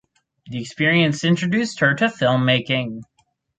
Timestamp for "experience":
0.59-1.23